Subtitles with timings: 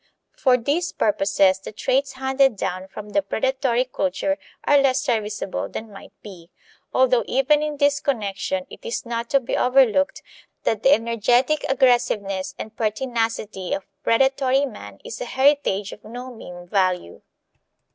[0.35, 5.91] For these purposes the traits handed down from the predatory culture are less serviceable than
[5.91, 6.49] might be.
[6.91, 10.23] Although even in this connection it is not to be overlooked
[10.63, 16.65] that the energetic aggressiveness and pertinacity of predatory man is a heritage of no mean
[16.67, 17.21] value.